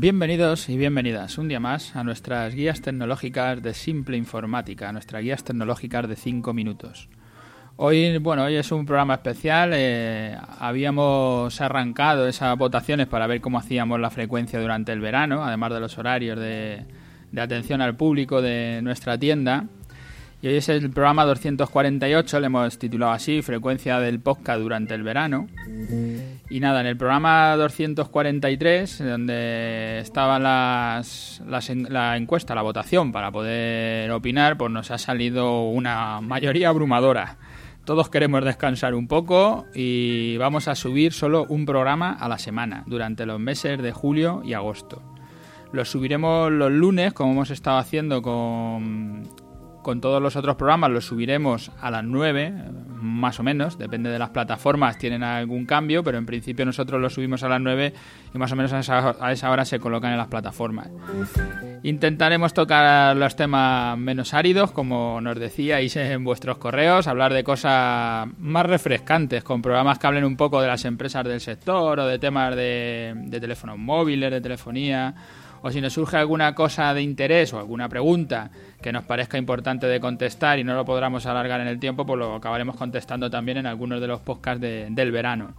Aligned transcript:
Bienvenidos 0.00 0.68
y 0.68 0.76
bienvenidas 0.76 1.38
un 1.38 1.48
día 1.48 1.58
más 1.58 1.96
a 1.96 2.04
nuestras 2.04 2.54
guías 2.54 2.80
tecnológicas 2.80 3.60
de 3.60 3.74
simple 3.74 4.16
informática, 4.16 4.92
nuestras 4.92 5.24
guías 5.24 5.42
tecnológicas 5.42 6.08
de 6.08 6.14
5 6.14 6.54
minutos. 6.54 7.08
Hoy, 7.74 8.16
bueno, 8.18 8.44
hoy 8.44 8.54
es 8.54 8.70
un 8.70 8.86
programa 8.86 9.14
especial. 9.14 9.72
eh, 9.74 10.38
habíamos 10.60 11.60
arrancado 11.60 12.28
esas 12.28 12.56
votaciones 12.56 13.08
para 13.08 13.26
ver 13.26 13.40
cómo 13.40 13.58
hacíamos 13.58 13.98
la 13.98 14.10
frecuencia 14.10 14.60
durante 14.60 14.92
el 14.92 15.00
verano, 15.00 15.42
además 15.42 15.72
de 15.72 15.80
los 15.80 15.98
horarios 15.98 16.38
de, 16.38 16.84
de 17.32 17.40
atención 17.40 17.80
al 17.80 17.96
público 17.96 18.40
de 18.40 18.78
nuestra 18.84 19.18
tienda. 19.18 19.64
Y 20.40 20.46
hoy 20.46 20.54
es 20.58 20.68
el 20.68 20.90
programa 20.90 21.24
248, 21.24 22.38
le 22.38 22.46
hemos 22.46 22.78
titulado 22.78 23.10
así, 23.10 23.42
Frecuencia 23.42 23.98
del 23.98 24.20
Podcast 24.20 24.60
durante 24.60 24.94
el 24.94 25.02
verano. 25.02 25.48
Y 26.50 26.60
nada, 26.60 26.80
en 26.80 26.86
el 26.86 26.96
programa 26.96 27.54
243, 27.56 29.04
donde 29.04 29.98
estaba 29.98 30.38
las, 30.38 31.42
la 31.46 32.16
encuesta, 32.16 32.54
la 32.54 32.62
votación 32.62 33.12
para 33.12 33.30
poder 33.30 34.10
opinar, 34.12 34.56
pues 34.56 34.72
nos 34.72 34.90
ha 34.90 34.96
salido 34.96 35.68
una 35.68 36.22
mayoría 36.22 36.70
abrumadora. 36.70 37.36
Todos 37.84 38.08
queremos 38.08 38.44
descansar 38.44 38.94
un 38.94 39.08
poco 39.08 39.66
y 39.74 40.38
vamos 40.38 40.68
a 40.68 40.74
subir 40.74 41.12
solo 41.12 41.44
un 41.48 41.66
programa 41.66 42.12
a 42.12 42.28
la 42.28 42.38
semana 42.38 42.82
durante 42.86 43.26
los 43.26 43.38
meses 43.38 43.82
de 43.82 43.92
julio 43.92 44.40
y 44.42 44.54
agosto. 44.54 45.02
Lo 45.72 45.84
subiremos 45.84 46.50
los 46.50 46.72
lunes, 46.72 47.12
como 47.12 47.32
hemos 47.32 47.50
estado 47.50 47.76
haciendo 47.76 48.22
con, 48.22 49.28
con 49.82 50.00
todos 50.00 50.22
los 50.22 50.36
otros 50.36 50.56
programas, 50.56 50.90
los 50.90 51.06
subiremos 51.06 51.72
a 51.80 51.90
las 51.90 52.04
9, 52.04 52.54
más 53.00 53.40
o 53.40 53.42
menos, 53.42 53.78
depende 53.78 54.10
de 54.10 54.18
las 54.18 54.30
plataformas, 54.30 54.98
tienen 54.98 55.22
algún 55.22 55.66
cambio, 55.66 56.02
pero 56.02 56.18
en 56.18 56.26
principio 56.26 56.64
nosotros 56.64 57.00
los 57.00 57.14
subimos 57.14 57.42
a 57.42 57.48
las 57.48 57.60
9 57.60 57.92
y 58.34 58.38
más 58.38 58.52
o 58.52 58.56
menos 58.56 58.72
a 58.72 58.80
esa, 58.80 59.14
esa 59.30 59.50
hora 59.50 59.64
se 59.64 59.78
colocan 59.78 60.12
en 60.12 60.18
las 60.18 60.28
plataformas. 60.28 60.88
Intentaremos 61.82 62.52
tocar 62.54 63.16
los 63.16 63.36
temas 63.36 63.96
menos 63.98 64.34
áridos, 64.34 64.72
como 64.72 65.20
nos 65.20 65.38
decíais 65.38 65.94
en 65.96 66.24
vuestros 66.24 66.58
correos, 66.58 67.06
hablar 67.06 67.32
de 67.32 67.44
cosas 67.44 68.28
más 68.38 68.66
refrescantes, 68.66 69.44
con 69.44 69.62
programas 69.62 69.98
que 69.98 70.06
hablen 70.06 70.24
un 70.24 70.36
poco 70.36 70.60
de 70.60 70.68
las 70.68 70.84
empresas 70.84 71.24
del 71.24 71.40
sector 71.40 72.00
o 72.00 72.06
de 72.06 72.18
temas 72.18 72.54
de, 72.56 73.14
de 73.16 73.40
teléfonos 73.40 73.78
móviles, 73.78 74.30
de 74.30 74.40
telefonía, 74.40 75.14
o 75.62 75.70
si 75.70 75.80
nos 75.80 75.92
surge 75.92 76.16
alguna 76.16 76.54
cosa 76.54 76.94
de 76.94 77.02
interés 77.02 77.52
o 77.52 77.58
alguna 77.58 77.88
pregunta 77.88 78.50
que 78.80 78.92
nos 78.92 79.04
parezca 79.04 79.38
importante 79.38 79.86
de 79.86 80.00
contestar 80.00 80.58
y 80.58 80.64
no 80.64 80.74
lo 80.74 80.84
podamos 80.84 81.26
alargar 81.26 81.60
en 81.60 81.66
el 81.68 81.78
tiempo, 81.80 82.06
pues 82.06 82.18
lo 82.18 82.34
acabaremos 82.36 82.76
contestando 82.76 83.28
también 83.30 83.58
en 83.58 83.66
algunos 83.66 84.00
de 84.00 84.06
los 84.06 84.20
podcasts 84.20 84.60
de- 84.60 84.86
del 84.90 85.10
verano. 85.12 85.54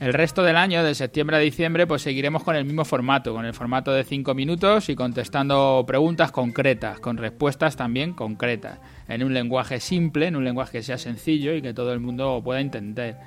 El 0.00 0.14
resto 0.14 0.42
del 0.42 0.56
año, 0.56 0.82
de 0.82 0.94
septiembre 0.94 1.36
a 1.36 1.40
diciembre, 1.40 1.86
pues 1.86 2.00
seguiremos 2.00 2.42
con 2.42 2.56
el 2.56 2.64
mismo 2.64 2.86
formato, 2.86 3.34
con 3.34 3.44
el 3.44 3.52
formato 3.52 3.92
de 3.92 4.02
5 4.04 4.32
minutos 4.32 4.88
y 4.88 4.96
contestando 4.96 5.84
preguntas 5.86 6.32
concretas, 6.32 7.00
con 7.00 7.18
respuestas 7.18 7.76
también 7.76 8.14
concretas, 8.14 8.78
en 9.08 9.22
un 9.22 9.34
lenguaje 9.34 9.78
simple, 9.78 10.26
en 10.28 10.36
un 10.36 10.44
lenguaje 10.44 10.78
que 10.78 10.82
sea 10.82 10.96
sencillo 10.96 11.52
y 11.54 11.60
que 11.60 11.74
todo 11.74 11.92
el 11.92 12.00
mundo 12.00 12.40
pueda 12.42 12.60
entender. 12.60 13.18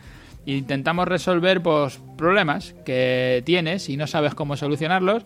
Intentamos 0.47 1.07
resolver 1.07 1.61
pues, 1.61 2.01
problemas 2.17 2.73
que 2.85 3.43
tienes 3.45 3.87
y 3.89 3.95
no 3.95 4.07
sabes 4.07 4.33
cómo 4.33 4.57
solucionarlos, 4.57 5.25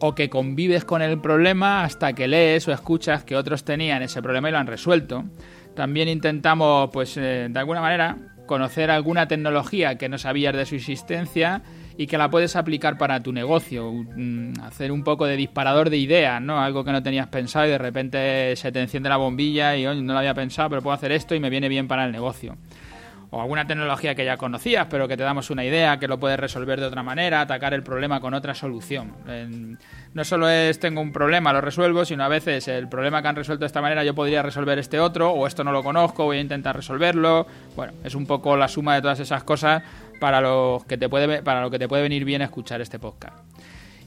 o 0.00 0.14
que 0.14 0.30
convives 0.30 0.84
con 0.84 1.02
el 1.02 1.20
problema 1.20 1.84
hasta 1.84 2.12
que 2.12 2.28
lees 2.28 2.68
o 2.68 2.72
escuchas 2.72 3.24
que 3.24 3.36
otros 3.36 3.64
tenían 3.64 4.02
ese 4.02 4.22
problema 4.22 4.48
y 4.48 4.52
lo 4.52 4.58
han 4.58 4.66
resuelto. 4.66 5.24
También 5.74 6.08
intentamos, 6.08 6.90
pues, 6.92 7.16
eh, 7.16 7.48
de 7.50 7.58
alguna 7.58 7.80
manera, 7.80 8.16
conocer 8.46 8.90
alguna 8.90 9.28
tecnología 9.28 9.96
que 9.96 10.08
no 10.08 10.18
sabías 10.18 10.56
de 10.56 10.66
su 10.66 10.76
existencia 10.76 11.62
y 11.96 12.06
que 12.06 12.16
la 12.16 12.30
puedes 12.30 12.56
aplicar 12.56 12.96
para 12.96 13.22
tu 13.22 13.32
negocio, 13.32 13.92
mm, 13.92 14.60
hacer 14.62 14.90
un 14.92 15.04
poco 15.04 15.26
de 15.26 15.36
disparador 15.36 15.90
de 15.90 15.98
ideas, 15.98 16.40
¿no? 16.40 16.60
Algo 16.60 16.84
que 16.84 16.92
no 16.92 17.02
tenías 17.02 17.26
pensado 17.26 17.66
y 17.66 17.70
de 17.70 17.78
repente 17.78 18.56
se 18.56 18.72
te 18.72 18.80
enciende 18.80 19.08
la 19.08 19.16
bombilla 19.16 19.76
y 19.76 19.86
"Oye, 19.86 20.00
no 20.00 20.12
lo 20.12 20.18
había 20.20 20.34
pensado, 20.34 20.70
pero 20.70 20.82
puedo 20.82 20.94
hacer 20.94 21.12
esto 21.12 21.34
y 21.34 21.40
me 21.40 21.50
viene 21.50 21.68
bien 21.68 21.88
para 21.88 22.04
el 22.04 22.12
negocio 22.12 22.56
o 23.30 23.40
alguna 23.40 23.66
tecnología 23.66 24.14
que 24.14 24.24
ya 24.24 24.36
conocías, 24.36 24.86
pero 24.88 25.06
que 25.06 25.16
te 25.16 25.22
damos 25.22 25.50
una 25.50 25.64
idea, 25.64 25.98
que 25.98 26.08
lo 26.08 26.18
puedes 26.18 26.40
resolver 26.40 26.80
de 26.80 26.86
otra 26.86 27.02
manera, 27.02 27.40
atacar 27.40 27.74
el 27.74 27.82
problema 27.82 28.20
con 28.20 28.34
otra 28.34 28.54
solución. 28.54 29.12
No 30.14 30.24
solo 30.24 30.48
es 30.48 30.80
tengo 30.80 31.00
un 31.00 31.12
problema, 31.12 31.52
lo 31.52 31.60
resuelvo, 31.60 32.04
sino 32.04 32.24
a 32.24 32.28
veces 32.28 32.68
el 32.68 32.88
problema 32.88 33.20
que 33.20 33.28
han 33.28 33.36
resuelto 33.36 33.60
de 33.60 33.66
esta 33.66 33.82
manera 33.82 34.04
yo 34.04 34.14
podría 34.14 34.42
resolver 34.42 34.78
este 34.78 34.98
otro, 34.98 35.30
o 35.30 35.46
esto 35.46 35.64
no 35.64 35.72
lo 35.72 35.82
conozco, 35.82 36.24
voy 36.24 36.38
a 36.38 36.40
intentar 36.40 36.74
resolverlo. 36.74 37.46
Bueno, 37.76 37.92
es 38.02 38.14
un 38.14 38.26
poco 38.26 38.56
la 38.56 38.68
suma 38.68 38.94
de 38.94 39.02
todas 39.02 39.20
esas 39.20 39.44
cosas 39.44 39.82
para, 40.20 40.40
los 40.40 40.84
que 40.84 40.96
te 40.96 41.08
puede, 41.08 41.42
para 41.42 41.60
lo 41.60 41.70
que 41.70 41.78
te 41.78 41.88
puede 41.88 42.02
venir 42.02 42.24
bien 42.24 42.42
escuchar 42.42 42.80
este 42.80 42.98
podcast. 42.98 43.36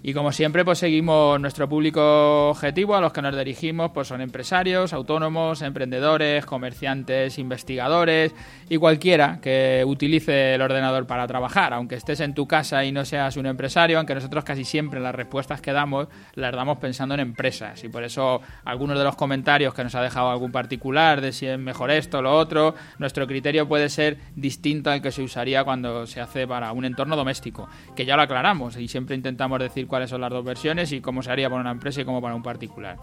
Y 0.04 0.14
como 0.14 0.32
siempre, 0.32 0.66
pues 0.66 0.80
seguimos 0.80 1.40
nuestro 1.40 1.70
público 1.70 2.50
objetivo, 2.50 2.96
a 2.96 3.02
los 3.02 3.14
que 3.14 3.22
nos 3.22 3.38
dirigimos, 3.38 3.92
pues 3.92 4.08
son 4.08 4.20
empresarios, 4.20 4.94
autónomos, 4.94 5.62
emprendedores, 5.62 6.44
comerciantes, 6.44 7.38
investigadores 7.38 8.34
y 8.68 8.78
cualquiera 8.78 9.38
que 9.44 9.84
utilice 9.86 10.56
el 10.56 10.62
ordenador 10.64 11.06
para 11.06 11.28
trabajar, 11.28 11.74
aunque 11.74 11.96
estés 11.96 12.20
en 12.22 12.34
tu 12.34 12.48
casa 12.48 12.84
y 12.84 12.92
no 12.92 13.06
seas 13.06 13.38
un 13.38 13.46
empresario, 13.46 14.00
aunque 14.00 14.16
nosotros 14.16 14.44
casi 14.44 14.64
siempre 14.64 15.00
las 15.00 15.14
respuestas 15.14 15.62
que 15.62 15.72
damos 15.72 16.08
las 16.34 16.52
damos 16.52 16.80
pensando 16.80 17.14
en 17.14 17.20
empresas. 17.20 17.84
Y 17.84 17.90
por 17.90 18.04
eso 18.04 18.42
algunos 18.66 18.98
de 18.98 19.04
los 19.04 19.16
comentarios 19.16 19.76
que 19.76 19.84
nos 19.84 19.94
ha 19.94 20.02
dejado 20.02 20.32
algún 20.32 20.52
particular 20.52 21.22
de 21.22 21.32
si 21.32 21.46
es 21.46 21.60
mejor 21.60 21.92
esto 21.92 22.20
o 22.20 22.22
lo 22.24 22.36
otro, 22.36 22.74
nuestro 22.98 23.28
criterio 23.28 23.68
puede 23.68 23.88
ser 23.88 24.18
distinto 24.36 24.90
al 24.90 25.04
que 25.04 25.12
se 25.12 25.22
usaría 25.22 25.64
cuando 25.64 26.08
se 26.08 26.22
hace 26.22 26.48
para 26.48 26.72
un 26.72 26.86
entorno 26.86 27.16
doméstico, 27.16 27.70
que 27.96 28.06
ya 28.06 28.16
lo 28.16 28.24
aclaramos 28.24 28.78
y 28.78 28.88
siempre 28.88 29.16
intentamos 29.16 29.60
decir 29.60 29.91
cuáles 29.92 30.10
son 30.10 30.22
las 30.22 30.30
dos 30.30 30.46
versiones 30.46 30.94
y 30.94 31.02
cómo 31.02 31.22
se 31.22 31.30
haría 31.30 31.50
para 31.50 31.60
una 31.60 31.72
empresa 31.72 32.00
y 32.00 32.06
cómo 32.06 32.22
para 32.22 32.34
un 32.34 32.42
particular. 32.42 32.96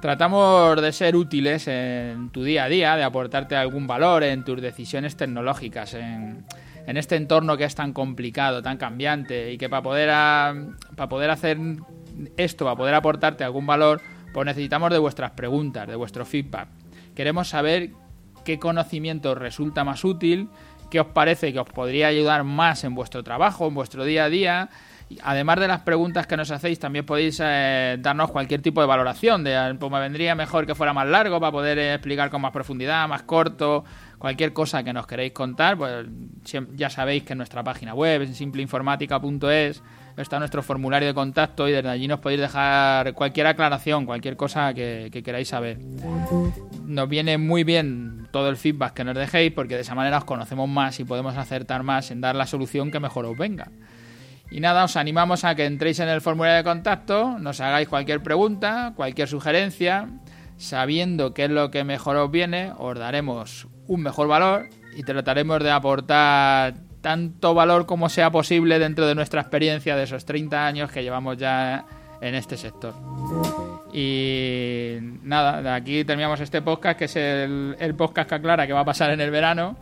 Tratamos 0.00 0.80
de 0.80 0.92
ser 0.92 1.16
útiles 1.16 1.66
en 1.66 2.30
tu 2.30 2.44
día 2.44 2.64
a 2.64 2.68
día, 2.68 2.94
de 2.94 3.02
aportarte 3.02 3.56
algún 3.56 3.88
valor 3.88 4.22
en 4.22 4.44
tus 4.44 4.62
decisiones 4.62 5.16
tecnológicas, 5.16 5.94
en, 5.94 6.44
este 6.86 7.16
entorno 7.16 7.56
que 7.56 7.64
es 7.64 7.74
tan 7.74 7.92
complicado, 7.92 8.62
tan 8.62 8.76
cambiante 8.76 9.52
y 9.52 9.58
que 9.58 9.68
para 9.68 9.82
poder, 9.82 10.08
para 10.94 11.08
poder 11.08 11.30
hacer 11.30 11.58
esto, 12.36 12.64
para 12.64 12.76
poder 12.76 12.94
aportarte 12.94 13.42
algún 13.42 13.66
valor, 13.66 14.00
pues 14.32 14.46
necesitamos 14.46 14.92
de 14.92 14.98
vuestras 14.98 15.32
preguntas, 15.32 15.88
de 15.88 15.96
vuestro 15.96 16.24
feedback. 16.24 16.68
Queremos 17.16 17.48
saber 17.48 17.90
qué 18.44 18.60
conocimiento 18.60 19.34
resulta 19.34 19.82
más 19.82 20.04
útil, 20.04 20.48
qué 20.90 21.00
os 21.00 21.08
parece 21.08 21.52
que 21.52 21.58
os 21.58 21.68
podría 21.68 22.06
ayudar 22.06 22.44
más 22.44 22.84
en 22.84 22.94
vuestro 22.94 23.24
trabajo, 23.24 23.66
en 23.66 23.74
vuestro 23.74 24.04
día 24.04 24.26
a 24.26 24.28
día. 24.28 24.70
Además 25.22 25.58
de 25.58 25.68
las 25.68 25.80
preguntas 25.80 26.26
que 26.26 26.36
nos 26.36 26.50
hacéis, 26.50 26.78
también 26.78 27.06
podéis 27.06 27.40
eh, 27.42 27.96
darnos 27.98 28.30
cualquier 28.30 28.60
tipo 28.60 28.80
de 28.80 28.86
valoración. 28.86 29.42
De, 29.42 29.54
eh, 29.54 29.74
pues 29.78 29.90
me 29.90 30.00
vendría 30.00 30.34
mejor 30.34 30.66
que 30.66 30.74
fuera 30.74 30.92
más 30.92 31.06
largo 31.06 31.40
para 31.40 31.52
poder 31.52 31.78
eh, 31.78 31.94
explicar 31.94 32.30
con 32.30 32.42
más 32.42 32.52
profundidad, 32.52 33.08
más 33.08 33.22
corto, 33.22 33.84
cualquier 34.18 34.52
cosa 34.52 34.82
que 34.82 34.92
nos 34.92 35.06
queréis 35.06 35.32
contar. 35.32 35.78
Pues 35.78 36.06
ya 36.74 36.90
sabéis 36.90 37.22
que 37.22 37.32
en 37.32 37.38
nuestra 37.38 37.64
página 37.64 37.94
web, 37.94 38.22
en 38.22 38.34
simpleinformática.es, 38.34 39.82
está 40.16 40.38
nuestro 40.38 40.62
formulario 40.62 41.08
de 41.08 41.14
contacto 41.14 41.68
y 41.68 41.72
desde 41.72 41.88
allí 41.88 42.06
nos 42.06 42.20
podéis 42.20 42.40
dejar 42.40 43.14
cualquier 43.14 43.46
aclaración, 43.46 44.04
cualquier 44.04 44.36
cosa 44.36 44.74
que 44.74 45.22
queráis 45.24 45.48
saber 45.48 45.78
nos 46.88 47.08
viene 47.08 47.36
muy 47.36 47.64
bien 47.64 48.26
todo 48.30 48.48
el 48.48 48.56
feedback 48.56 48.94
que 48.94 49.04
nos 49.04 49.14
dejéis 49.14 49.52
porque 49.52 49.74
de 49.74 49.82
esa 49.82 49.94
manera 49.94 50.18
os 50.18 50.24
conocemos 50.24 50.68
más 50.68 50.98
y 51.00 51.04
podemos 51.04 51.36
acertar 51.36 51.82
más 51.82 52.10
en 52.10 52.20
dar 52.20 52.34
la 52.34 52.46
solución 52.46 52.90
que 52.90 52.98
mejor 52.98 53.26
os 53.26 53.36
venga. 53.36 53.70
Y 54.50 54.60
nada, 54.60 54.84
os 54.84 54.96
animamos 54.96 55.44
a 55.44 55.54
que 55.54 55.66
entréis 55.66 56.00
en 56.00 56.08
el 56.08 56.20
formulario 56.20 56.56
de 56.58 56.64
contacto, 56.64 57.38
nos 57.38 57.60
hagáis 57.60 57.88
cualquier 57.88 58.22
pregunta, 58.22 58.92
cualquier 58.96 59.28
sugerencia, 59.28 60.08
sabiendo 60.56 61.34
qué 61.34 61.44
es 61.44 61.50
lo 61.50 61.70
que 61.70 61.84
mejor 61.84 62.16
os 62.16 62.30
viene, 62.30 62.72
os 62.78 62.98
daremos 62.98 63.68
un 63.86 64.02
mejor 64.02 64.28
valor 64.28 64.68
y 64.96 65.02
trataremos 65.02 65.62
de 65.62 65.70
aportar 65.70 66.74
tanto 67.00 67.54
valor 67.54 67.86
como 67.86 68.08
sea 68.08 68.30
posible 68.30 68.78
dentro 68.78 69.06
de 69.06 69.14
nuestra 69.14 69.40
experiencia 69.40 69.96
de 69.96 70.04
esos 70.04 70.24
30 70.24 70.66
años 70.66 70.90
que 70.90 71.02
llevamos 71.02 71.36
ya 71.36 71.84
en 72.20 72.34
este 72.34 72.56
sector. 72.56 72.94
Y 73.92 74.96
nada, 75.22 75.62
de 75.62 75.70
aquí 75.70 76.04
terminamos 76.04 76.40
este 76.40 76.62
podcast, 76.62 76.98
que 76.98 77.04
es 77.04 77.16
el, 77.16 77.76
el 77.78 77.94
podcast 77.94 78.28
que 78.28 78.34
aclara 78.34 78.66
que 78.66 78.72
va 78.72 78.80
a 78.80 78.84
pasar 78.84 79.10
en 79.10 79.20
el 79.20 79.30
verano. 79.30 79.76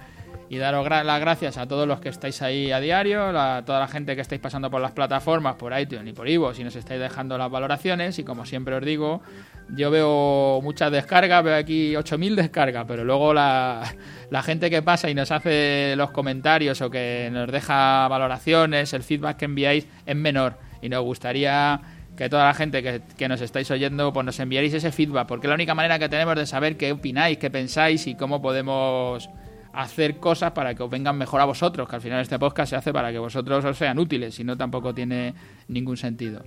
Y 0.49 0.59
daros 0.59 0.89
las 0.89 1.21
gracias 1.21 1.59
a 1.59 1.67
todos 1.67 1.89
los 1.89 1.99
que 1.99 2.09
estáis 2.09 2.41
ahí 2.41 2.71
a 2.71 2.79
diario, 2.79 3.37
a 3.37 3.65
toda 3.65 3.81
la 3.81 3.89
gente 3.89 4.15
que 4.15 4.23
estáis 4.23 4.41
pasando 4.41 4.71
por 4.71 4.81
las 4.81 4.93
plataformas, 4.93 5.57
por 5.57 5.77
iTunes 5.79 6.09
y 6.09 6.13
por 6.13 6.29
Ivo, 6.29 6.55
si 6.55 6.63
nos 6.63 6.77
estáis 6.77 7.01
dejando 7.01 7.37
las 7.37 7.51
valoraciones. 7.51 8.19
Y 8.21 8.25
como 8.25 8.47
siempre 8.47 8.77
os 8.77 8.85
digo, 8.85 9.23
yo 9.71 9.91
veo 9.91 10.61
muchas 10.63 10.93
descargas, 10.93 11.43
veo 11.43 11.57
aquí 11.57 11.95
8.000 11.95 12.37
descargas, 12.37 12.85
pero 12.87 13.05
luego 13.05 13.35
la, 13.35 13.93
la 14.31 14.43
gente 14.43 14.71
que 14.71 14.83
pasa 14.83 15.11
y 15.11 15.15
nos 15.15 15.33
hace 15.33 15.95
los 15.97 16.13
comentarios 16.13 16.81
o 16.81 16.91
que 16.91 17.29
nos 17.33 17.51
deja 17.51 18.07
valoraciones, 18.07 18.93
el 18.93 19.03
feedback 19.03 19.39
que 19.39 19.45
enviáis 19.47 19.89
es 20.07 20.17
menor. 20.17 20.59
Y 20.81 20.89
nos 20.89 21.03
gustaría 21.03 21.81
que 22.17 22.29
toda 22.29 22.45
la 22.45 22.55
gente 22.55 22.85
que, 22.85 23.03
que 23.17 23.29
nos 23.29 23.41
estáis 23.41 23.69
oyendo 23.73 24.13
pues 24.13 24.25
nos 24.25 24.39
enviaréis 24.39 24.75
ese 24.75 24.93
feedback, 24.93 25.27
porque 25.27 25.47
es 25.47 25.49
la 25.49 25.57
única 25.57 25.75
manera 25.75 25.99
que 25.99 26.09
tenemos 26.09 26.37
de 26.37 26.47
saber 26.47 26.77
qué 26.77 26.93
opináis, 26.93 27.37
qué 27.39 27.51
pensáis 27.51 28.07
y 28.07 28.15
cómo 28.15 28.41
podemos 28.41 29.29
hacer 29.77 30.17
cosas 30.17 30.53
para 30.53 30.75
que 30.75 30.83
os 30.83 30.91
vengan 30.91 31.17
mejor 31.19 31.41
a 31.41 31.45
vosotros, 31.45 31.89
que 31.89 31.97
al 31.97 32.03
final 32.03 32.21
este 32.21 32.39
podcast 32.39 32.71
se 32.71 32.77
hace 32.77 32.93
para 32.93 33.13
que 33.13 33.19
vosotros 33.19 33.65
os 33.65 33.77
sean 33.77 33.99
útiles, 33.99 34.35
si 34.35 34.43
no 34.43 34.57
tampoco 34.57 34.95
tiene 34.95 35.35
ningún 35.69 35.99
sentido. 35.99 36.43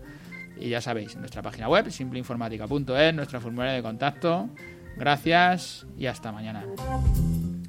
Y 0.60 0.70
ya 0.70 0.82
sabéis, 0.82 1.16
nuestra 1.16 1.42
página 1.42 1.70
web, 1.70 1.90
simpleinformática.es, 1.92 3.14
nuestra 3.14 3.40
formulario 3.40 3.76
de 3.76 3.84
contacto. 3.84 4.50
Gracias 4.98 5.86
y 5.98 6.08
hasta 6.08 6.32
mañana. 6.32 6.66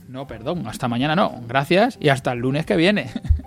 No, 0.08 0.26
perdón, 0.26 0.66
hasta 0.66 0.88
mañana 0.88 1.14
no. 1.14 1.40
Gracias 1.46 1.98
y 2.00 2.08
hasta 2.08 2.32
el 2.32 2.40
lunes 2.40 2.64
que 2.66 2.76
viene. 2.76 3.10